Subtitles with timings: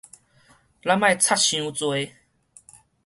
[0.81, 2.13] 咱莫插傷濟